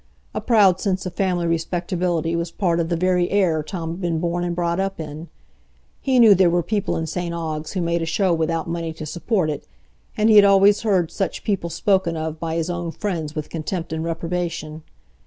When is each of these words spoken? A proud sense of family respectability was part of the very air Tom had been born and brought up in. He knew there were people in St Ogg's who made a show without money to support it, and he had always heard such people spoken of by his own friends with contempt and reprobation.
A 0.33 0.41
proud 0.41 0.79
sense 0.81 1.05
of 1.05 1.13
family 1.13 1.45
respectability 1.45 2.35
was 2.35 2.49
part 2.49 2.79
of 2.79 2.89
the 2.89 2.95
very 2.95 3.29
air 3.29 3.61
Tom 3.61 3.91
had 3.91 4.01
been 4.01 4.17
born 4.19 4.43
and 4.43 4.55
brought 4.55 4.79
up 4.79 4.99
in. 4.99 5.27
He 6.01 6.17
knew 6.17 6.33
there 6.33 6.49
were 6.49 6.63
people 6.63 6.97
in 6.97 7.05
St 7.05 7.35
Ogg's 7.35 7.73
who 7.73 7.81
made 7.81 8.01
a 8.01 8.07
show 8.07 8.33
without 8.33 8.67
money 8.67 8.93
to 8.93 9.05
support 9.05 9.51
it, 9.51 9.67
and 10.17 10.27
he 10.27 10.37
had 10.37 10.43
always 10.43 10.81
heard 10.81 11.11
such 11.11 11.43
people 11.43 11.69
spoken 11.69 12.17
of 12.17 12.39
by 12.39 12.55
his 12.55 12.67
own 12.67 12.89
friends 12.89 13.35
with 13.35 13.51
contempt 13.51 13.93
and 13.93 14.03
reprobation. 14.03 14.81